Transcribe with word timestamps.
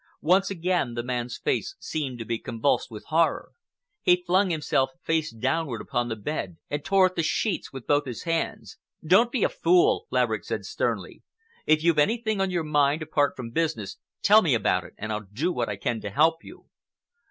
Once 0.23 0.49
again 0.49 0.95
the 0.95 1.03
man's 1.03 1.37
face 1.37 1.75
seemed 1.77 2.17
to 2.17 2.25
be 2.25 2.39
convulsed 2.39 2.89
with 2.89 3.05
horror. 3.09 3.51
He 4.01 4.23
flung 4.25 4.49
himself 4.49 4.89
face 5.03 5.31
downward 5.31 5.79
upon 5.79 6.09
the 6.09 6.15
bed 6.15 6.57
and 6.71 6.83
tore 6.83 7.05
at 7.05 7.15
the 7.15 7.21
sheets 7.21 7.71
with 7.71 7.85
both 7.85 8.05
his 8.05 8.23
hands. 8.23 8.79
"Don't 9.05 9.31
be 9.31 9.43
a 9.43 9.47
fool," 9.49 10.07
Laverick 10.09 10.43
said 10.43 10.65
sternly. 10.65 11.21
"If 11.67 11.83
you've 11.83 11.99
anything 11.99 12.41
on 12.41 12.49
your 12.49 12.63
mind 12.63 13.03
apart 13.03 13.35
from 13.35 13.51
business, 13.51 13.97
tell 14.23 14.41
me 14.41 14.55
about 14.55 14.83
it 14.85 14.93
and 14.97 15.11
I'll 15.11 15.27
do 15.31 15.51
what 15.53 15.69
I 15.69 15.75
can 15.75 16.01
to 16.01 16.09
help 16.09 16.43
you." 16.43 16.65